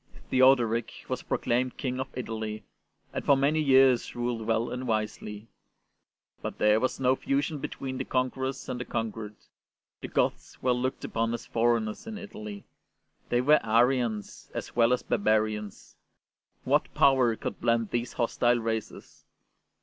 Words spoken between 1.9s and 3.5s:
of Italy, and for